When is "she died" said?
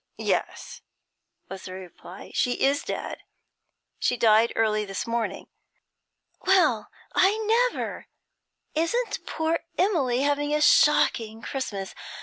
3.99-4.51